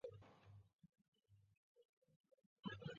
[0.03, 0.13] 韦志
[2.63, 2.71] 成。